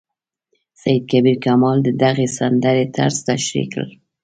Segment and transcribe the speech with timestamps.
[0.81, 3.85] سید کبیر کمال د دغې سندرې طرز تشریح کړ.